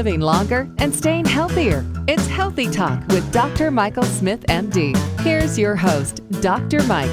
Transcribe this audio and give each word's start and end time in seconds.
living 0.00 0.20
longer 0.22 0.66
and 0.78 0.94
staying 0.94 1.26
healthier. 1.26 1.84
It's 2.08 2.26
Healthy 2.26 2.70
Talk 2.70 3.06
with 3.08 3.30
Dr. 3.32 3.70
Michael 3.70 4.04
Smith, 4.04 4.40
MD. 4.46 4.96
Here's 5.20 5.58
your 5.58 5.76
host, 5.76 6.22
Dr. 6.40 6.82
Mike. 6.84 7.10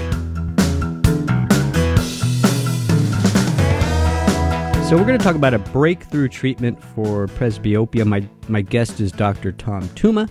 So 4.86 4.96
we're 4.96 5.04
going 5.04 5.20
to 5.20 5.24
talk 5.26 5.36
about 5.36 5.54
a 5.54 5.60
breakthrough 5.60 6.30
treatment 6.30 6.82
for 6.82 7.28
presbyopia. 7.28 8.08
My 8.08 8.26
my 8.48 8.62
guest 8.62 9.02
is 9.02 9.12
Dr. 9.12 9.52
Tom 9.52 9.90
Tooma. 9.96 10.30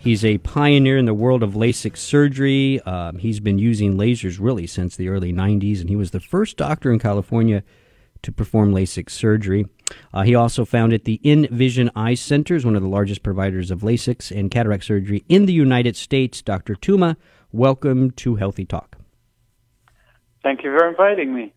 He's 0.00 0.24
a 0.24 0.38
pioneer 0.38 0.98
in 0.98 1.04
the 1.04 1.14
world 1.14 1.44
of 1.44 1.52
LASIK 1.52 1.96
surgery. 1.96 2.80
Um, 2.80 3.18
he's 3.18 3.38
been 3.38 3.60
using 3.60 3.96
lasers 3.96 4.38
really 4.40 4.66
since 4.66 4.96
the 4.96 5.10
early 5.10 5.32
90s, 5.32 5.80
and 5.80 5.88
he 5.88 5.94
was 5.94 6.10
the 6.10 6.18
first 6.18 6.56
doctor 6.56 6.92
in 6.92 6.98
California 6.98 7.62
to 8.22 8.32
perform 8.32 8.72
LASIK 8.72 9.08
surgery. 9.08 9.66
Uh, 10.12 10.22
he 10.22 10.34
also 10.34 10.64
founded 10.64 11.04
the 11.04 11.20
NVISION 11.24 11.90
Eye 11.94 12.14
Centers, 12.14 12.64
one 12.64 12.76
of 12.76 12.82
the 12.82 12.88
largest 12.88 13.22
providers 13.22 13.70
of 13.70 13.80
LASIK 13.80 14.30
and 14.36 14.50
cataract 14.50 14.84
surgery 14.84 15.24
in 15.28 15.46
the 15.46 15.52
United 15.52 15.96
States. 15.96 16.42
Dr. 16.42 16.74
Tooma, 16.74 17.16
welcome 17.52 18.10
to 18.12 18.36
Healthy 18.36 18.64
Talk. 18.64 18.96
Thank 20.42 20.62
you 20.62 20.76
for 20.76 20.88
inviting 20.88 21.34
me. 21.34 21.52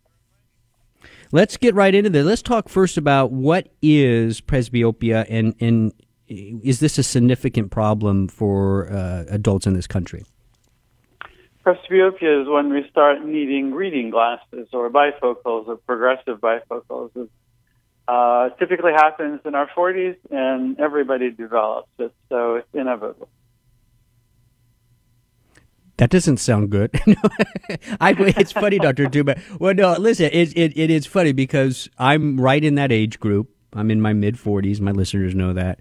Let's 1.32 1.58
get 1.58 1.76
right 1.76 1.94
into 1.94 2.10
this. 2.10 2.26
Let's 2.26 2.42
talk 2.42 2.70
first 2.70 2.98
about 2.98 3.32
what 3.32 3.70
is 3.82 4.40
presbyopia 4.40 5.26
and, 5.30 5.56
and 5.60 5.92
is 6.28 6.80
this 6.80 6.98
a 6.98 7.04
significant 7.04 7.72
problem 7.72 8.28
for 8.28 8.92
uh, 8.92 9.26
adults 9.30 9.68
in 9.68 9.74
this 9.74 9.88
country? 9.88 10.24
Presbyopia 11.66 12.44
is 12.44 12.48
when 12.48 12.72
we 12.72 12.88
start 12.90 13.26
needing 13.26 13.74
reading 13.74 14.10
glasses 14.10 14.70
or 14.72 14.90
bifocals 14.90 15.68
or 15.68 15.78
progressive 15.86 16.40
bifocals. 16.40 17.12
It 17.16 17.30
uh, 18.08 18.50
typically 18.52 18.94
happens 18.94 19.42
in 19.46 19.56
our 19.56 19.68
40s, 19.76 20.16
and 20.32 20.80
everybody 20.80 21.32
develops 21.32 21.90
it, 22.00 22.14
so 22.30 22.56
it's 22.56 22.68
inevitable. 22.74 23.28
That 25.98 26.12
doesn't 26.12 26.38
sound 26.38 26.70
good. 26.70 26.92
I, 28.00 28.16
it's 28.20 28.52
funny, 28.52 28.78
Doctor 28.78 29.08
Tooma. 29.08 29.36
Well, 29.60 29.74
no, 29.74 29.94
listen, 29.94 30.30
it, 30.32 30.56
it, 30.56 30.78
it 30.78 30.92
is 30.92 31.08
funny 31.08 31.32
because 31.32 31.90
I'm 31.98 32.40
right 32.40 32.64
in 32.64 32.76
that 32.76 32.92
age 32.92 33.20
group. 33.20 33.50
I'm 33.74 33.90
in 33.90 34.00
my 34.00 34.14
mid 34.14 34.36
40s. 34.36 34.80
My 34.80 34.92
listeners 34.92 35.34
know 35.34 35.54
that, 35.54 35.80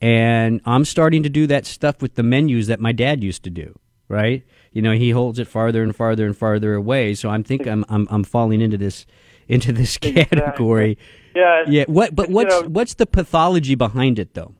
and 0.00 0.60
I'm 0.64 0.84
starting 0.84 1.22
to 1.22 1.28
do 1.28 1.46
that 1.46 1.66
stuff 1.66 2.00
with 2.00 2.14
the 2.14 2.22
menus 2.22 2.66
that 2.68 2.80
my 2.80 2.92
dad 2.92 3.22
used 3.22 3.44
to 3.44 3.50
do. 3.50 3.78
Right? 4.08 4.44
You 4.72 4.82
know, 4.82 4.92
he 4.92 5.10
holds 5.10 5.38
it 5.38 5.46
farther 5.46 5.84
and 5.84 5.94
farther 5.94 6.26
and 6.26 6.36
farther 6.36 6.74
away. 6.74 7.14
So 7.14 7.28
I'm 7.28 7.44
think 7.44 7.66
I'm 7.66 7.84
I'm, 7.88 8.08
I'm 8.10 8.24
falling 8.24 8.60
into 8.60 8.78
this 8.78 9.06
into 9.50 9.72
this 9.72 9.98
category. 9.98 10.92
Exactly. 10.92 11.40
Yeah. 11.42 11.64
Yeah. 11.66 11.84
What? 11.88 12.14
But 12.14 12.30
what's 12.30 12.54
you 12.54 12.62
know, 12.62 12.68
what's 12.68 12.94
the 12.94 13.06
pathology 13.06 13.74
behind 13.74 14.18
it, 14.18 14.34
though? 14.34 14.54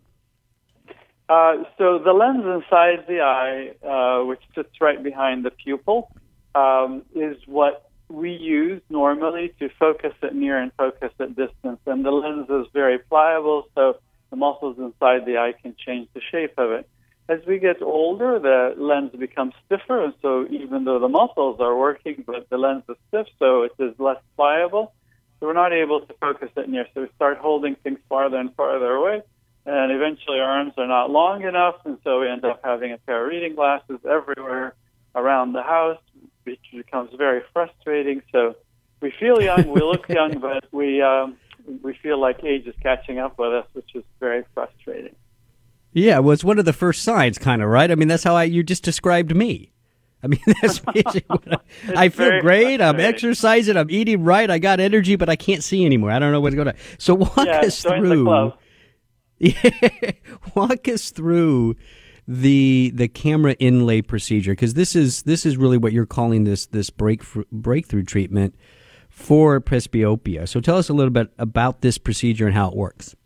Uh, 1.28 1.62
so 1.78 1.98
the 1.98 2.12
lens 2.12 2.44
inside 2.44 3.06
the 3.06 3.20
eye, 3.20 3.70
uh, 3.86 4.24
which 4.24 4.42
sits 4.54 4.80
right 4.80 5.00
behind 5.00 5.44
the 5.44 5.52
pupil, 5.52 6.10
um, 6.56 7.02
is 7.14 7.36
what 7.46 7.88
we 8.08 8.32
use 8.32 8.82
normally 8.90 9.54
to 9.60 9.68
focus 9.78 10.12
at 10.22 10.34
near 10.34 10.58
and 10.58 10.72
focus 10.76 11.12
at 11.20 11.36
distance. 11.36 11.78
And 11.86 12.04
the 12.04 12.10
lens 12.10 12.48
is 12.50 12.66
very 12.72 12.98
pliable, 12.98 13.68
so 13.76 13.96
the 14.30 14.36
muscles 14.36 14.76
inside 14.78 15.24
the 15.24 15.38
eye 15.38 15.54
can 15.62 15.76
change 15.86 16.08
the 16.14 16.20
shape 16.32 16.54
of 16.58 16.72
it. 16.72 16.88
As 17.30 17.38
we 17.46 17.60
get 17.60 17.80
older, 17.80 18.40
the 18.40 18.74
lens 18.76 19.12
becomes 19.16 19.54
stiffer, 19.64 20.02
and 20.02 20.14
so 20.20 20.48
even 20.50 20.84
though 20.84 20.98
the 20.98 21.06
muscles 21.08 21.60
are 21.60 21.76
working, 21.76 22.24
but 22.26 22.50
the 22.50 22.58
lens 22.58 22.82
is 22.88 22.96
stiff, 23.06 23.28
so 23.38 23.62
it 23.62 23.72
is 23.78 23.94
less 24.00 24.20
pliable. 24.34 24.92
So 25.38 25.46
we're 25.46 25.52
not 25.52 25.72
able 25.72 26.00
to 26.00 26.12
focus 26.14 26.50
it 26.56 26.68
near. 26.68 26.86
So 26.92 27.02
we 27.02 27.08
start 27.14 27.38
holding 27.38 27.76
things 27.76 28.00
farther 28.08 28.36
and 28.36 28.52
farther 28.56 28.90
away, 28.90 29.22
and 29.64 29.92
eventually 29.92 30.40
our 30.40 30.50
arms 30.58 30.72
are 30.76 30.88
not 30.88 31.12
long 31.12 31.44
enough, 31.44 31.76
and 31.84 31.98
so 32.02 32.20
we 32.20 32.28
end 32.28 32.44
up 32.44 32.62
having 32.64 32.90
a 32.92 32.98
pair 32.98 33.22
of 33.24 33.28
reading 33.30 33.54
glasses 33.54 34.00
everywhere 34.04 34.74
around 35.14 35.52
the 35.52 35.62
house, 35.62 36.02
which 36.42 36.64
becomes 36.72 37.10
very 37.16 37.42
frustrating. 37.52 38.22
So 38.32 38.56
we 39.00 39.12
feel 39.20 39.40
young, 39.40 39.68
we 39.68 39.82
look 39.82 40.08
young, 40.08 40.40
but 40.40 40.64
we 40.72 41.00
um, 41.00 41.36
we 41.80 41.94
feel 41.94 42.20
like 42.20 42.42
age 42.42 42.66
is 42.66 42.74
catching 42.82 43.20
up 43.20 43.38
with 43.38 43.52
us, 43.52 43.66
which 43.72 43.94
is 43.94 44.02
very 44.18 44.42
frustrating. 44.52 45.14
Yeah, 45.92 46.20
well, 46.20 46.32
it's 46.32 46.44
one 46.44 46.58
of 46.58 46.64
the 46.64 46.72
first 46.72 47.02
signs, 47.02 47.38
kind 47.38 47.62
of, 47.62 47.68
right? 47.68 47.90
I 47.90 47.94
mean, 47.94 48.08
that's 48.08 48.22
how 48.22 48.36
I 48.36 48.44
you 48.44 48.62
just 48.62 48.84
described 48.84 49.34
me. 49.34 49.72
I 50.22 50.26
mean, 50.26 50.40
that's 50.62 50.80
I, 50.86 51.22
I 51.96 52.08
feel 52.08 52.40
great. 52.40 52.80
I'm 52.80 53.00
exercising. 53.00 53.76
I'm 53.76 53.90
eating 53.90 54.22
right. 54.22 54.50
I 54.50 54.58
got 54.58 54.80
energy, 54.80 55.16
but 55.16 55.28
I 55.28 55.36
can't 55.36 55.64
see 55.64 55.84
anymore. 55.84 56.10
I 56.10 56.18
don't 56.18 56.32
know 56.32 56.40
what's 56.40 56.54
going 56.54 56.68
on. 56.68 56.74
So 56.98 57.14
walk 57.14 57.46
yeah, 57.46 57.60
us 57.60 57.82
through. 57.82 58.52
Yeah, 59.38 59.70
walk 60.54 60.86
us 60.88 61.10
through 61.10 61.76
the 62.28 62.92
the 62.94 63.08
KAMRA 63.08 63.56
inlay 63.58 64.02
procedure 64.02 64.52
because 64.52 64.74
this 64.74 64.94
is 64.94 65.22
this 65.22 65.46
is 65.46 65.56
really 65.56 65.78
what 65.78 65.92
you're 65.92 66.06
calling 66.06 66.44
this 66.44 66.66
this 66.66 66.90
break 66.90 67.22
breakthrough 67.50 68.04
treatment 68.04 68.54
for 69.08 69.60
presbyopia. 69.60 70.48
So 70.48 70.60
tell 70.60 70.76
us 70.76 70.88
a 70.88 70.92
little 70.92 71.10
bit 71.10 71.30
about 71.38 71.80
this 71.80 71.98
procedure 71.98 72.46
and 72.46 72.54
how 72.54 72.68
it 72.68 72.76
works. 72.76 73.16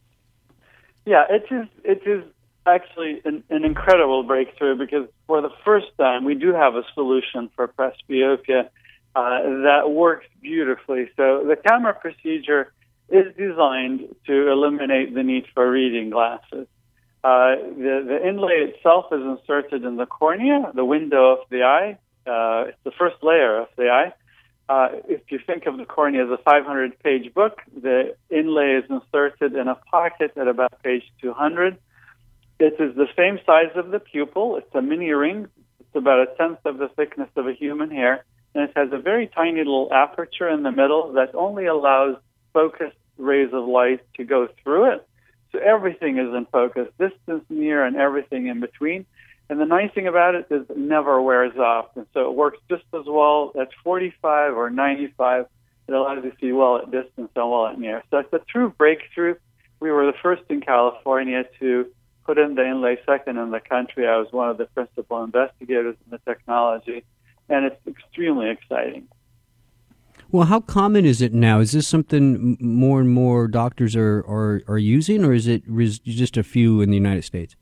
Yeah, 1.04 1.24
it 1.28 1.44
is 1.50 1.66
it 1.82 2.02
is 2.06 2.24
actually 2.66 3.20
an, 3.24 3.44
an 3.50 3.64
incredible 3.64 4.22
breakthrough 4.22 4.76
because 4.76 5.08
for 5.26 5.40
the 5.40 5.50
first 5.64 5.86
time 5.98 6.24
we 6.24 6.34
do 6.34 6.52
have 6.52 6.74
a 6.74 6.82
solution 6.94 7.50
for 7.54 7.68
presbyopia 7.68 8.68
uh, 9.16 9.40
that 9.62 9.90
works 9.90 10.26
beautifully. 10.40 11.08
So 11.16 11.44
the 11.46 11.56
KAMRA 11.56 12.00
procedure 12.00 12.72
is 13.08 13.26
designed 13.36 14.14
to 14.26 14.50
eliminate 14.50 15.14
the 15.14 15.22
need 15.22 15.44
for 15.54 15.70
reading 15.70 16.10
glasses. 16.10 16.66
Uh, 17.22 17.56
the, 17.56 18.04
the 18.06 18.28
inlay 18.28 18.72
itself 18.72 19.06
is 19.12 19.20
inserted 19.22 19.84
in 19.84 19.96
the 19.96 20.06
cornea, 20.06 20.72
the 20.74 20.84
window 20.84 21.32
of 21.32 21.38
the 21.50 21.62
eye. 21.62 21.98
Uh, 22.26 22.68
it's 22.68 22.78
the 22.84 22.90
first 22.98 23.16
layer 23.22 23.60
of 23.60 23.68
the 23.76 23.88
eye. 23.88 24.12
Uh, 24.68 24.88
if 25.08 25.20
you 25.30 25.38
think 25.46 25.66
of 25.66 25.76
the 25.76 25.84
cornea 25.84 26.24
as 26.24 26.30
a 26.30 26.38
500 26.42 26.98
page 27.02 27.32
book, 27.34 27.60
the 27.82 28.16
inlay 28.30 28.80
is 28.82 28.84
inserted 28.88 29.54
in 29.54 29.68
a 29.68 29.74
pocket 29.74 30.32
at 30.36 30.48
about 30.48 30.82
page 30.82 31.04
200. 31.20 31.76
It 32.58 32.74
is 32.78 32.94
the 32.94 33.08
same 33.16 33.38
size 33.44 33.72
of 33.74 33.90
the 33.90 33.98
pupil. 33.98 34.56
It's 34.56 34.74
a 34.74 34.82
mini 34.82 35.10
ring. 35.10 35.48
It's 35.80 35.96
about 35.96 36.20
a 36.20 36.26
tenth 36.36 36.60
of 36.64 36.78
the 36.78 36.88
thickness 36.88 37.28
of 37.36 37.48
a 37.48 37.52
human 37.52 37.90
hair. 37.90 38.24
And 38.54 38.64
it 38.64 38.72
has 38.76 38.90
a 38.92 38.98
very 38.98 39.26
tiny 39.26 39.58
little 39.58 39.88
aperture 39.92 40.48
in 40.48 40.62
the 40.62 40.70
middle 40.70 41.12
that 41.14 41.34
only 41.34 41.66
allows 41.66 42.16
focused 42.52 42.96
rays 43.18 43.50
of 43.52 43.66
light 43.66 44.00
to 44.16 44.24
go 44.24 44.48
through 44.62 44.92
it. 44.92 45.08
So 45.50 45.58
everything 45.58 46.18
is 46.18 46.32
in 46.34 46.46
focus, 46.50 46.88
distance, 46.98 47.44
near, 47.48 47.84
and 47.84 47.96
everything 47.96 48.46
in 48.46 48.60
between. 48.60 49.06
And 49.50 49.60
the 49.60 49.66
nice 49.66 49.92
thing 49.92 50.06
about 50.06 50.34
it 50.34 50.46
is 50.50 50.62
it 50.70 50.76
never 50.76 51.20
wears 51.20 51.56
off. 51.56 51.96
And 51.96 52.06
so 52.14 52.30
it 52.30 52.34
works 52.34 52.58
just 52.70 52.84
as 52.94 53.04
well 53.06 53.52
at 53.60 53.68
45 53.82 54.56
or 54.56 54.70
95. 54.70 55.46
It 55.86 55.92
allows 55.92 56.24
you 56.24 56.30
to 56.30 56.36
see 56.40 56.52
well 56.52 56.78
at 56.78 56.90
distance 56.90 57.30
and 57.36 57.50
well 57.50 57.66
at 57.66 57.78
near. 57.78 58.02
So 58.10 58.18
it's 58.18 58.32
a 58.32 58.40
true 58.48 58.70
breakthrough. 58.70 59.34
We 59.80 59.90
were 59.90 60.06
the 60.06 60.18
first 60.22 60.42
in 60.48 60.60
California 60.60 61.44
to 61.60 61.86
put 62.24 62.38
in 62.38 62.54
the 62.54 62.66
inlay 62.66 62.98
second 63.06 63.38
in 63.38 63.50
the 63.50 63.60
country. 63.60 64.06
I 64.06 64.16
was 64.16 64.28
one 64.30 64.48
of 64.48 64.58
the 64.58 64.66
principal 64.66 65.22
investigators 65.22 65.96
in 66.04 66.10
the 66.10 66.18
technology, 66.18 67.04
and 67.48 67.64
it's 67.66 67.86
extremely 67.86 68.50
exciting. 68.50 69.08
Well, 70.30 70.46
how 70.46 70.60
common 70.60 71.04
is 71.04 71.22
it 71.22 71.32
now? 71.32 71.60
Is 71.60 71.72
this 71.72 71.86
something 71.86 72.56
more 72.60 73.00
and 73.00 73.08
more 73.08 73.46
doctors 73.46 73.94
are, 73.94 74.18
are, 74.26 74.62
are 74.66 74.78
using, 74.78 75.24
or 75.24 75.32
is 75.32 75.46
it 75.46 75.62
just 76.04 76.36
a 76.36 76.42
few 76.42 76.80
in 76.80 76.90
the 76.90 76.96
United 76.96 77.22
States? 77.22 77.54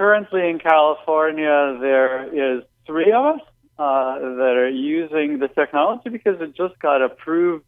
currently 0.00 0.48
in 0.48 0.58
California, 0.58 1.76
there 1.78 2.24
is 2.32 2.64
three 2.86 3.12
of 3.12 3.36
us 3.36 3.40
uh, 3.78 4.18
that 4.18 4.54
are 4.56 4.70
using 4.70 5.40
the 5.40 5.48
technology 5.48 6.08
because 6.08 6.40
it 6.40 6.56
just 6.56 6.78
got 6.78 7.02
approved 7.02 7.66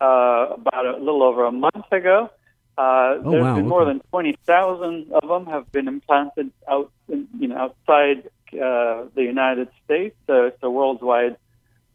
uh, 0.00 0.48
about 0.54 0.86
a 0.86 0.96
little 0.98 1.22
over 1.22 1.44
a 1.44 1.52
month 1.52 1.86
ago. 1.92 2.30
Uh, 2.78 3.18
oh, 3.24 3.30
there's 3.32 3.42
wow. 3.42 3.56
been 3.56 3.66
more 3.66 3.84
than 3.84 4.00
20,000 4.10 5.12
of 5.12 5.28
them 5.28 5.46
have 5.46 5.70
been 5.72 5.88
implanted 5.88 6.52
out, 6.70 6.92
in, 7.08 7.26
you 7.36 7.48
know, 7.48 7.56
outside 7.56 8.30
uh, 8.52 9.04
the 9.16 9.24
United 9.24 9.68
States. 9.84 10.14
So 10.28 10.44
it's 10.44 10.62
a 10.62 10.70
worldwide 10.70 11.36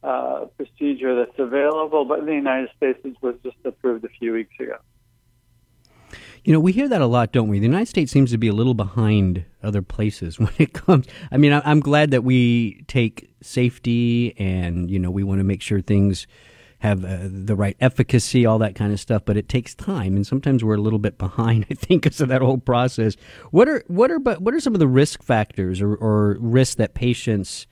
uh, 0.03 0.47
procedure 0.57 1.15
that's 1.15 1.39
available, 1.39 2.03
but 2.03 2.19
in 2.19 2.25
the 2.25 2.33
United 2.33 2.69
States, 2.75 2.99
it 3.05 3.15
was 3.21 3.35
just 3.43 3.55
approved 3.63 4.03
a 4.03 4.09
few 4.09 4.33
weeks 4.33 4.53
ago. 4.59 4.75
You 6.43 6.51
know, 6.51 6.59
we 6.59 6.73
hear 6.73 6.89
that 6.89 6.99
a 6.99 7.05
lot, 7.05 7.31
don't 7.31 7.47
we? 7.47 7.59
The 7.59 7.65
United 7.65 7.87
States 7.87 8.11
seems 8.11 8.31
to 8.31 8.37
be 8.37 8.49
a 8.49 8.53
little 8.53 8.73
behind 8.73 9.45
other 9.63 9.81
places 9.81 10.37
when 10.39 10.51
it 10.57 10.73
comes. 10.73 11.07
I 11.31 11.37
mean, 11.37 11.53
I'm 11.63 11.79
glad 11.79 12.11
that 12.11 12.25
we 12.25 12.83
take 12.89 13.33
safety 13.41 14.35
and, 14.37 14.91
you 14.91 14.99
know, 14.99 15.11
we 15.11 15.23
want 15.23 15.39
to 15.39 15.45
make 15.45 15.61
sure 15.61 15.79
things 15.79 16.27
have 16.83 17.05
uh, 17.05 17.17
the 17.23 17.55
right 17.55 17.77
efficacy, 17.79 18.45
all 18.45 18.59
that 18.59 18.75
kind 18.75 18.91
of 18.91 18.99
stuff, 18.99 19.23
but 19.23 19.37
it 19.37 19.47
takes 19.47 19.73
time. 19.73 20.17
And 20.17 20.27
sometimes 20.27 20.65
we're 20.65 20.75
a 20.75 20.81
little 20.81 20.99
bit 20.99 21.17
behind, 21.17 21.65
I 21.71 21.75
think, 21.75 22.03
because 22.03 22.19
of 22.19 22.27
that 22.27 22.41
whole 22.41 22.57
process. 22.57 23.15
What 23.51 23.69
are, 23.69 23.83
what 23.87 24.11
are, 24.11 24.19
but 24.19 24.41
what 24.41 24.53
are 24.53 24.59
some 24.59 24.73
of 24.73 24.79
the 24.79 24.87
risk 24.87 25.23
factors 25.23 25.81
or, 25.81 25.95
or 25.95 26.37
risks 26.41 26.75
that 26.75 26.93
patients 26.93 27.67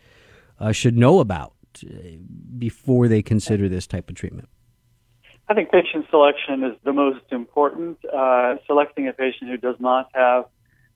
uh, 0.59 0.71
should 0.71 0.97
know 0.97 1.19
about 1.19 1.53
uh, 1.85 1.89
before 2.57 3.09
they 3.09 3.21
consider 3.21 3.67
this 3.67 3.85
type 3.85 4.09
of 4.09 4.15
treatment? 4.15 4.47
I 5.49 5.55
think 5.55 5.71
patient 5.71 6.05
selection 6.09 6.63
is 6.63 6.77
the 6.85 6.93
most 6.93 7.25
important. 7.31 7.97
Uh, 8.05 8.55
selecting 8.65 9.09
a 9.09 9.13
patient 9.13 9.49
who 9.49 9.57
does 9.57 9.75
not 9.79 10.09
have 10.13 10.45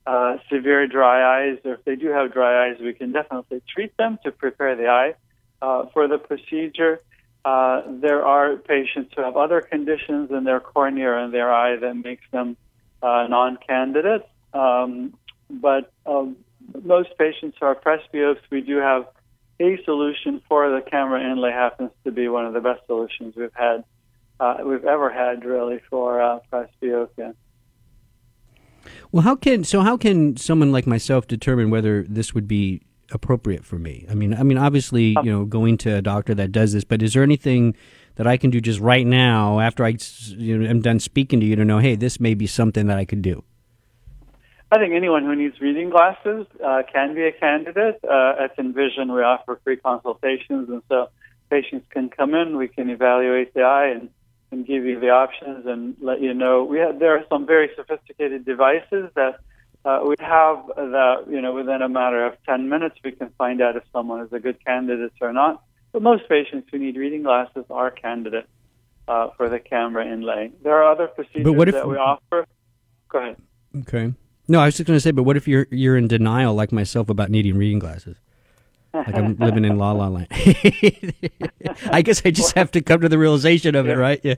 uh, 0.07 0.37
severe 0.49 0.87
dry 0.87 1.49
eyes, 1.49 1.57
or 1.65 1.73
if 1.73 1.83
they 1.83 1.97
do 1.97 2.07
have 2.07 2.31
dry 2.31 2.69
eyes, 2.69 2.77
we 2.79 2.93
can 2.93 3.11
definitely 3.11 3.61
treat 3.67 3.97
them 3.97 4.17
to 4.23 4.31
prepare 4.31 4.77
the 4.77 4.87
eye 4.87 5.15
uh, 5.61 5.87
for 5.91 6.07
the 6.07 6.17
procedure. 6.17 7.01
Uh, 7.45 7.83
there 8.01 8.25
are 8.25 8.57
patients 8.57 9.13
who 9.15 9.21
have 9.21 9.37
other 9.37 9.61
conditions 9.61 10.31
in 10.31 10.43
their 10.45 10.59
cornea 10.59 11.15
and 11.23 11.31
their 11.31 11.53
eye 11.53 11.75
that 11.75 11.93
makes 11.93 12.23
them 12.31 12.57
uh, 13.03 13.27
non-candidates. 13.29 14.25
Um, 14.51 15.13
but 15.47 15.93
um, 16.07 16.37
most 16.83 17.09
patients 17.19 17.55
who 17.59 17.67
are 17.67 17.75
presbyopes, 17.75 18.39
we 18.49 18.61
do 18.61 18.77
have 18.77 19.05
a 19.59 19.77
solution 19.85 20.41
for 20.49 20.71
the 20.71 20.81
KAMRA 20.81 21.21
inlay 21.31 21.51
happens 21.51 21.91
to 22.03 22.11
be 22.11 22.27
one 22.27 22.47
of 22.47 22.53
the 22.53 22.61
best 22.61 22.81
solutions 22.87 23.35
we've 23.35 23.53
had, 23.53 23.83
uh, 24.39 24.57
we've 24.65 24.83
ever 24.83 25.11
had 25.11 25.45
really 25.45 25.79
for 25.87 26.19
uh, 26.19 26.39
presbyopia. 26.51 27.35
Well, 29.11 29.21
how 29.21 29.35
can 29.35 29.63
so 29.63 29.81
how 29.81 29.97
can 29.97 30.35
someone 30.37 30.71
like 30.71 30.85
myself 30.85 31.27
determine 31.27 31.69
whether 31.69 32.03
this 32.03 32.33
would 32.33 32.47
be 32.47 32.81
appropriate 33.11 33.65
for 33.65 33.77
me? 33.77 34.05
I 34.09 34.13
mean, 34.13 34.33
I 34.33 34.43
mean, 34.43 34.57
obviously, 34.57 35.15
Um, 35.15 35.25
you 35.25 35.31
know, 35.31 35.45
going 35.45 35.77
to 35.79 35.95
a 35.97 36.01
doctor 36.01 36.33
that 36.35 36.51
does 36.51 36.73
this, 36.73 36.83
but 36.83 37.01
is 37.01 37.13
there 37.13 37.23
anything 37.23 37.75
that 38.15 38.27
I 38.27 38.37
can 38.37 38.49
do 38.49 38.61
just 38.61 38.79
right 38.79 39.05
now 39.05 39.59
after 39.59 39.83
I 39.83 39.97
you 40.29 40.57
know, 40.57 40.69
am 40.69 40.81
done 40.81 40.99
speaking 40.99 41.39
to 41.41 41.45
you 41.45 41.55
to 41.55 41.65
know, 41.65 41.79
hey, 41.79 41.95
this 41.95 42.19
may 42.19 42.33
be 42.33 42.47
something 42.47 42.87
that 42.87 42.97
I 42.97 43.05
could 43.05 43.21
do? 43.21 43.43
I 44.71 44.77
think 44.77 44.93
anyone 44.93 45.23
who 45.23 45.35
needs 45.35 45.61
reading 45.61 45.89
glasses 45.89 46.47
uh, 46.63 46.81
can 46.91 47.13
be 47.13 47.23
a 47.23 47.31
candidate. 47.31 47.99
Uh, 48.03 48.43
at 48.43 48.57
NVISION, 48.57 49.13
we 49.13 49.21
offer 49.21 49.59
free 49.63 49.77
consultations, 49.77 50.69
and 50.69 50.81
so 50.89 51.09
patients 51.49 51.85
can 51.91 52.09
come 52.09 52.33
in. 52.33 52.57
We 52.57 52.67
can 52.67 52.89
evaluate 52.89 53.53
the 53.53 53.61
eye 53.61 53.89
and, 53.89 54.09
and 54.51 54.65
give 54.65 54.83
you 54.83 54.99
the 54.99 55.11
options 55.11 55.65
and 55.67 55.95
let 56.01 56.19
you 56.19 56.33
know. 56.33 56.63
We 56.63 56.79
have, 56.79 56.99
there 56.99 57.15
are 57.15 57.23
some 57.29 57.45
very 57.45 57.69
sophisticated 57.75 58.43
devices 58.43 59.11
that 59.15 59.39
uh, 59.85 59.99
we 60.03 60.15
have 60.19 60.65
that 60.75 61.25
you 61.29 61.41
know 61.41 61.53
within 61.53 61.81
a 61.81 61.89
matter 61.89 62.25
of 62.25 62.33
10 62.45 62.67
minutes 62.67 62.95
we 63.03 63.11
can 63.11 63.29
find 63.37 63.61
out 63.61 63.75
if 63.75 63.83
someone 63.93 64.21
is 64.21 64.33
a 64.33 64.39
good 64.39 64.63
candidate 64.65 65.13
or 65.21 65.31
not. 65.31 65.63
But 65.93 66.01
most 66.01 66.27
patients 66.27 66.67
who 66.71 66.79
need 66.79 66.97
reading 66.97 67.23
glasses 67.23 67.63
are 67.69 67.89
candidates 67.89 68.49
uh, 69.07 69.29
for 69.37 69.47
the 69.47 69.59
KAMRA 69.59 70.11
inlay. 70.11 70.51
There 70.61 70.73
are 70.73 70.91
other 70.91 71.07
procedures 71.07 71.43
but 71.45 71.53
what 71.53 71.69
if- 71.69 71.75
that 71.75 71.87
we 71.87 71.95
offer. 71.95 72.45
Go 73.09 73.19
ahead. 73.19 73.37
Okay. 73.81 74.13
No, 74.47 74.59
I 74.59 74.65
was 74.65 74.77
just 74.77 74.87
going 74.87 74.97
to 74.97 75.01
say, 75.01 75.11
but 75.11 75.23
what 75.23 75.37
if 75.37 75.47
you're 75.47 75.67
you're 75.71 75.97
in 75.97 76.07
denial 76.07 76.53
like 76.53 76.71
myself 76.71 77.09
about 77.09 77.29
needing 77.29 77.57
reading 77.57 77.79
glasses? 77.79 78.17
Like 78.95 79.15
I'm 79.15 79.35
living 79.37 79.65
in 79.65 79.77
la 79.77 79.91
la 79.91 80.07
land. 80.07 80.27
I 81.91 82.01
guess 82.01 82.21
I 82.25 82.31
just 82.31 82.55
have 82.55 82.71
to 82.71 82.81
come 82.81 83.01
to 83.01 83.09
the 83.09 83.17
realization 83.17 83.75
of 83.75 83.87
it, 83.87 83.95
right? 83.97 84.19
Yeah. 84.23 84.35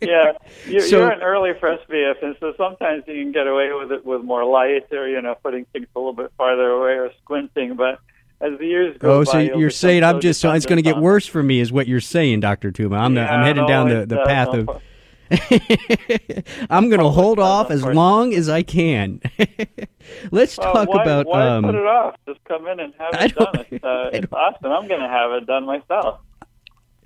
yeah, 0.00 0.32
you're, 0.66 0.80
So- 0.82 0.98
you're 0.98 1.10
an 1.10 1.22
early 1.22 1.52
presbyope, 1.52 2.22
and 2.22 2.36
so 2.40 2.52
sometimes 2.56 3.04
you 3.06 3.22
can 3.22 3.32
get 3.32 3.46
away 3.46 3.70
with 3.72 3.92
it 3.92 4.04
with 4.04 4.22
more 4.22 4.44
light, 4.44 4.92
or 4.92 5.08
you 5.08 5.20
know, 5.22 5.34
putting 5.42 5.64
things 5.66 5.86
a 5.94 5.98
little 5.98 6.12
bit 6.12 6.30
farther 6.36 6.68
away, 6.70 6.92
or 6.92 7.10
squinting. 7.22 7.76
But 7.76 7.98
as 8.40 8.58
the 8.58 8.66
years 8.66 8.96
go 8.98 9.20
Oh, 9.20 9.24
by, 9.24 9.32
so 9.32 9.38
you're 9.38 9.70
saying 9.70 10.04
I'm 10.04 10.20
just 10.20 10.40
so 10.40 10.52
it's 10.52 10.66
going 10.66 10.76
to 10.76 10.82
get 10.82 10.98
worse 10.98 11.26
for 11.26 11.42
me, 11.42 11.60
is 11.60 11.72
what 11.72 11.88
you're 11.88 12.00
saying, 12.00 12.40
Doctor 12.40 12.70
Tooma. 12.70 12.96
I'm 12.96 13.14
the, 13.14 13.22
I'm 13.22 13.46
Yeah, 13.46 13.52
no, 13.54 13.66
down 13.66 13.88
the, 13.88 14.06
the 14.06 14.16
does, 14.16 14.26
path 14.28 14.48
of. 14.48 14.82
I'm 16.70 16.88
going 16.88 17.00
to 17.00 17.08
hold 17.10 17.38
off 17.38 17.70
as 17.70 17.84
long 17.84 18.32
as 18.34 18.48
I 18.48 18.62
can. 18.62 19.20
Let's 20.30 20.56
Well, 20.56 20.72
talk 20.72 20.88
why, 20.88 21.02
about. 21.02 21.26
why 21.26 21.46
um, 21.46 21.64
put 21.64 21.74
it 21.74 21.86
off? 21.86 22.16
Just 22.26 22.42
come 22.44 22.66
in 22.66 22.80
and 22.80 22.94
have 22.98 23.22
it 23.22 23.34
done. 23.34 23.66
It's, 23.70 23.84
uh, 23.84 24.10
it's 24.12 24.32
awesome. 24.32 24.72
I'm 24.72 24.88
going 24.88 25.00
to 25.00 25.08
have 25.08 25.32
it 25.32 25.46
done 25.46 25.66
myself. 25.66 26.20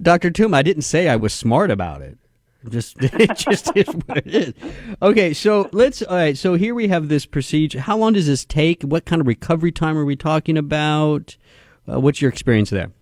Dr. 0.01 0.31
Toom, 0.31 0.55
I 0.55 0.63
didn't 0.63 0.83
say 0.83 1.09
I 1.09 1.17
was 1.17 1.33
smart 1.33 1.71
about 1.71 2.03
it. 2.03 2.19
Just 2.69 2.97
it 3.01 3.37
just 3.37 3.77
is 3.77 3.87
what 4.07 4.19
it 4.19 4.27
is. 4.29 4.55
Okay, 5.01 5.35
so 5.35 5.69
let's 5.73 6.01
all 6.03 6.15
right, 6.15 6.39
so 6.39 6.55
here 6.55 6.77
we 6.77 6.87
have 6.89 7.09
this 7.09 7.27
procedure. 7.27 7.81
How 7.81 7.97
long 7.97 8.13
does 8.13 8.29
this 8.29 8.45
take? 8.45 8.83
What 8.85 9.05
kind 9.05 9.21
of 9.21 9.27
recovery 9.27 9.73
time 9.73 9.99
are 9.99 10.05
we 10.05 10.15
talking 10.15 10.57
about? 10.57 11.37
Uh, 11.91 11.99
what's 11.99 12.23
your 12.23 12.31
experience 12.31 12.71
there? 12.71 12.93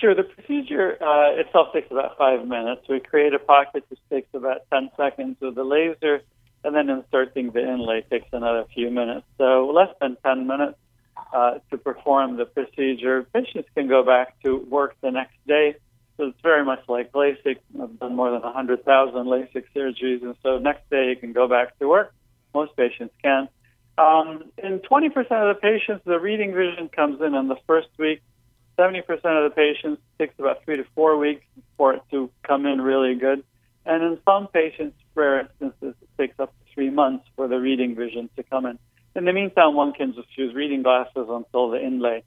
Sure. 0.00 0.14
The 0.14 0.22
procedure 0.22 0.96
uh, 1.02 1.38
itself 1.38 1.74
takes 1.74 1.90
about 1.90 2.16
five 2.16 2.46
minutes. 2.46 2.82
We 2.88 3.00
create 3.00 3.34
a 3.34 3.38
pocket 3.38 3.84
which 3.88 4.00
takes 4.08 4.28
about 4.32 4.62
10 4.72 4.90
seconds 4.96 5.36
with 5.40 5.54
the 5.54 5.64
laser, 5.64 6.22
and 6.64 6.74
then 6.74 6.88
inserting 6.88 7.50
the 7.50 7.60
inlay 7.60 8.00
takes 8.10 8.28
another 8.32 8.64
few 8.74 8.90
minutes. 8.90 9.26
So 9.36 9.70
less 9.74 9.94
than 10.00 10.16
10 10.24 10.46
minutes 10.46 10.78
uh, 11.34 11.58
to 11.70 11.76
perform 11.76 12.38
the 12.38 12.46
procedure. 12.46 13.24
Patients 13.34 13.68
can 13.74 13.88
go 13.88 14.02
back 14.02 14.40
to 14.42 14.56
work 14.56 14.96
the 15.02 15.10
next 15.10 15.36
day. 15.46 15.74
So 16.16 16.28
it's 16.28 16.40
very 16.42 16.64
much 16.64 16.80
like 16.88 17.12
LASIK. 17.12 17.58
I've 17.82 17.98
done 17.98 18.16
more 18.16 18.30
than 18.30 18.40
100,000 18.40 19.14
LASIK 19.14 19.64
surgeries, 19.76 20.22
and 20.22 20.34
so 20.42 20.58
next 20.58 20.88
day 20.88 21.10
you 21.10 21.16
can 21.16 21.32
go 21.32 21.46
back 21.46 21.78
to 21.78 21.88
work. 21.88 22.14
Most 22.54 22.74
patients 22.74 23.14
can. 23.22 23.48
Um, 23.98 24.44
in 24.56 24.80
20% 24.80 25.08
of 25.18 25.26
the 25.26 25.58
patients, 25.60 26.02
the 26.06 26.18
reading 26.18 26.54
vision 26.54 26.88
comes 26.88 27.20
in 27.20 27.34
in 27.34 27.48
the 27.48 27.56
first 27.66 27.88
week. 27.98 28.22
70% 28.80 29.08
of 29.10 29.22
the 29.22 29.52
patients 29.54 30.00
takes 30.18 30.34
about 30.38 30.64
three 30.64 30.78
to 30.78 30.84
four 30.94 31.18
weeks 31.18 31.44
for 31.76 31.94
it 31.94 32.02
to 32.10 32.30
come 32.46 32.64
in 32.64 32.80
really 32.80 33.14
good. 33.14 33.44
And 33.84 34.02
in 34.02 34.18
some 34.24 34.46
patients, 34.48 34.96
rare 35.14 35.40
instances, 35.40 35.94
it 36.00 36.08
takes 36.18 36.38
up 36.38 36.50
to 36.50 36.74
three 36.74 36.90
months 36.90 37.26
for 37.36 37.46
the 37.48 37.58
reading 37.58 37.94
vision 37.94 38.30
to 38.36 38.42
come 38.42 38.64
in. 38.66 38.78
In 39.14 39.24
the 39.24 39.32
meantime, 39.32 39.74
one 39.74 39.92
can 39.92 40.14
just 40.14 40.28
use 40.36 40.54
reading 40.54 40.82
glasses 40.82 41.26
until 41.28 41.70
the 41.70 41.84
inlay, 41.84 42.22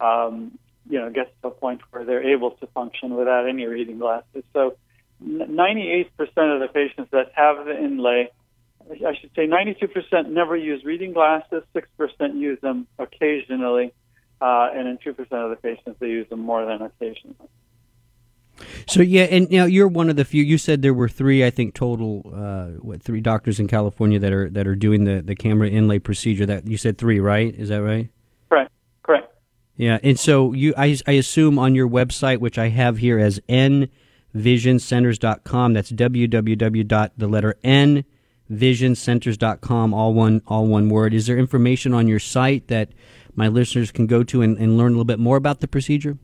um, 0.00 0.58
you 0.88 0.98
know, 0.98 1.10
gets 1.10 1.30
to 1.42 1.48
a 1.48 1.50
point 1.50 1.80
where 1.90 2.04
they're 2.04 2.32
able 2.32 2.52
to 2.52 2.66
function 2.68 3.14
without 3.16 3.48
any 3.48 3.66
reading 3.66 3.98
glasses. 3.98 4.44
So, 4.52 4.76
98% 5.22 6.06
of 6.18 6.60
the 6.60 6.68
patients 6.72 7.10
that 7.10 7.32
have 7.34 7.66
the 7.66 7.76
inlay, 7.76 8.30
I 8.88 9.14
should 9.20 9.30
say 9.34 9.48
92% 9.48 10.28
never 10.28 10.56
use 10.56 10.84
reading 10.84 11.12
glasses, 11.12 11.64
6% 11.74 12.38
use 12.38 12.60
them 12.60 12.86
occasionally, 12.98 13.92
uh, 14.40 14.70
and 14.74 14.88
in 14.88 14.98
2% 14.98 15.18
of 15.32 15.50
the 15.50 15.56
patients, 15.60 15.98
they 16.00 16.08
use 16.08 16.28
them 16.28 16.40
more 16.40 16.64
than 16.64 16.80
occasionally. 16.82 17.36
So 18.86 19.02
yeah, 19.02 19.24
and 19.24 19.50
now 19.50 19.66
you're 19.66 19.88
one 19.88 20.08
of 20.10 20.16
the 20.16 20.24
few. 20.24 20.42
You 20.42 20.58
said 20.58 20.82
there 20.82 20.94
were 20.94 21.08
three, 21.08 21.44
I 21.44 21.50
think, 21.50 21.74
total. 21.74 22.22
Uh, 22.34 22.66
what 22.80 23.00
three 23.02 23.20
doctors 23.20 23.60
in 23.60 23.68
California 23.68 24.18
that 24.18 24.32
are 24.32 24.50
that 24.50 24.66
are 24.66 24.74
doing 24.74 25.04
the 25.04 25.22
the 25.22 25.36
KAMRA 25.36 25.70
inlay 25.70 26.00
procedure? 26.00 26.44
That 26.44 26.66
you 26.66 26.76
said 26.76 26.98
three, 26.98 27.20
right? 27.20 27.54
Is 27.54 27.68
that 27.68 27.82
right? 27.82 28.10
Correct. 28.48 28.72
Correct. 29.04 29.32
Yeah, 29.76 30.00
and 30.02 30.18
so 30.18 30.52
you, 30.54 30.74
I, 30.76 30.98
I 31.06 31.12
assume 31.12 31.56
on 31.58 31.76
your 31.76 31.88
website, 31.88 32.38
which 32.38 32.58
I 32.58 32.70
have 32.70 32.98
here 32.98 33.20
as 33.20 33.38
nvisioncenters.com, 33.48 35.72
that's 35.72 35.92
www. 35.92 36.88
dot 36.88 37.12
the 37.16 37.28
letter 37.28 37.54
n 37.62 38.04
visioncenters.com, 38.50 39.94
all 39.94 40.14
one 40.14 40.42
all 40.46 40.66
one 40.66 40.88
word. 40.88 41.14
Is 41.14 41.26
there 41.26 41.38
information 41.38 41.94
on 41.94 42.08
your 42.08 42.18
site 42.18 42.66
that 42.68 42.90
my 43.38 43.46
listeners 43.46 43.92
can 43.92 44.08
go 44.08 44.24
to 44.24 44.42
and, 44.42 44.58
and 44.58 44.76
learn 44.76 44.88
a 44.88 44.96
little 44.96 45.04
bit 45.04 45.20
more 45.20 45.36
about 45.36 45.60
the 45.60 45.68
procedure? 45.68 46.18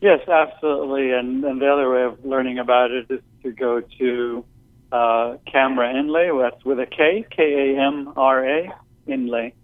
Yes, 0.00 0.20
absolutely. 0.28 1.10
And, 1.10 1.44
and 1.44 1.60
the 1.60 1.66
other 1.66 1.90
way 1.90 2.04
of 2.04 2.24
learning 2.24 2.60
about 2.60 2.92
it 2.92 3.10
is 3.10 3.20
to 3.42 3.50
go 3.50 3.82
to 3.98 4.44
uh, 4.92 5.36
KAMRA 5.52 5.98
Inlay. 5.98 6.30
That's 6.40 6.64
with 6.64 6.78
a 6.78 6.86
K, 6.86 7.26
K 7.34 7.74
A 7.74 7.82
M 7.82 8.12
R 8.16 8.48
A, 8.48 8.72
Inlay, 9.08 9.54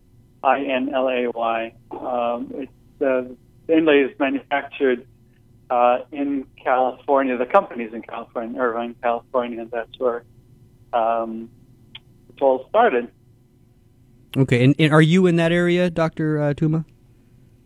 I 0.42 0.64
N 0.64 0.92
L 0.92 1.08
A 1.08 1.28
Y. 1.30 1.72
Um, 1.92 2.52
it's, 2.54 2.72
uh, 3.00 3.32
the 3.68 3.76
Inlay 3.78 4.00
is 4.00 4.18
manufactured 4.18 5.06
uh, 5.70 6.00
in 6.10 6.46
California. 6.62 7.38
The 7.38 7.46
company's 7.46 7.94
in 7.94 8.02
California, 8.02 8.60
Irvine, 8.60 8.96
California, 9.00 9.60
and 9.60 9.70
that's 9.70 9.96
where 9.98 10.24
um, 10.92 11.48
all 12.40 12.66
started. 12.70 13.08
Okay, 14.36 14.64
and, 14.64 14.74
and 14.78 14.92
are 14.92 15.02
you 15.02 15.26
in 15.26 15.36
that 15.36 15.52
area, 15.52 15.90
Doctor 15.90 16.40
uh, 16.40 16.54
Tooma? 16.54 16.84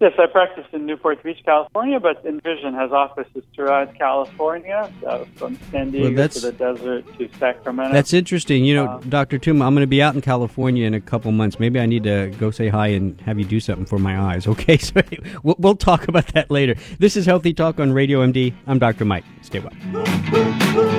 Yes, 0.01 0.13
I 0.19 0.27
practice 0.27 0.67
in 0.73 0.87
Newport 0.87 1.23
Beach, 1.23 1.39
California, 1.47 2.01
but 2.01 2.23
NVISION 2.27 2.75
has 2.75 2.91
offices 2.91 3.43
throughout 3.55 3.95
California, 3.95 4.93
uh, 5.07 5.25
from 5.37 5.57
San 5.71 5.93
Diego 5.93 6.15
that's- 6.17 6.35
to 6.43 6.51
the 6.51 6.53
desert 6.53 7.05
to 7.17 7.29
Sacramento. 7.39 7.93
That's 7.95 8.13
interesting. 8.13 8.65
You 8.65 8.75
know, 8.75 8.87
Uh, 8.87 8.99
Doctor 9.09 9.39
Tooma, 9.39 9.65
I'm 9.67 9.73
going 9.75 9.83
to 9.85 9.87
be 9.87 10.03
out 10.03 10.15
in 10.15 10.21
California 10.21 10.85
in 10.87 10.95
a 10.95 11.01
couple 11.01 11.31
months. 11.33 11.61
Maybe 11.61 11.79
I 11.81 11.87
need 11.87 12.03
to 12.05 12.33
go 12.39 12.51
say 12.51 12.69
hi 12.69 12.89
and 12.89 13.19
have 13.23 13.39
you 13.39 13.45
do 13.45 13.61
something 13.61 13.87
for 13.87 13.99
my 13.99 14.19
eyes. 14.19 14.47
Okay, 14.55 14.77
so 14.79 15.01
we'll, 15.43 15.57
we'll 15.59 15.77
talk 15.77 16.07
about 16.09 16.27
that 16.35 16.51
later. 16.51 16.75
This 16.99 17.17
is 17.17 17.25
Healthy 17.25 17.55
Talk 17.55 17.79
on 17.81 17.93
Radio 17.93 18.21
MD. 18.27 18.53
I'm 18.67 18.79
Dr. 18.79 19.05
Mike. 19.05 19.25
Stay 19.43 19.61
well. 19.61 20.91